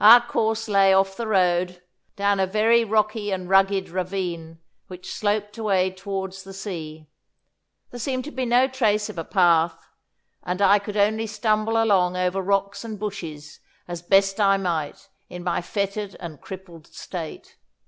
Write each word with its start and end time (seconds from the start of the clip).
Our 0.00 0.20
course 0.24 0.68
lay 0.68 0.94
off 0.94 1.16
the 1.16 1.26
road, 1.26 1.82
down 2.14 2.38
a 2.38 2.46
very 2.46 2.84
rocky 2.84 3.32
and 3.32 3.48
rugged 3.48 3.88
ravine 3.88 4.60
which 4.86 5.12
sloped 5.12 5.58
away 5.58 5.90
towards 5.90 6.44
the 6.44 6.52
sea. 6.54 7.08
There 7.90 7.98
seemed 7.98 8.22
to 8.26 8.30
be 8.30 8.44
no 8.44 8.68
trace 8.68 9.08
of 9.08 9.18
a 9.18 9.24
path, 9.24 9.84
and 10.44 10.62
I 10.62 10.78
could 10.78 10.96
only 10.96 11.26
stumble 11.26 11.82
along 11.82 12.16
over 12.16 12.40
rocks 12.40 12.84
and 12.84 13.00
bushes 13.00 13.58
as 13.88 14.00
best 14.00 14.38
I 14.38 14.58
might 14.58 15.08
in 15.28 15.42
my 15.42 15.60
fettered 15.60 16.14
and 16.20 16.40
crippled 16.40 16.86
state. 16.86 17.56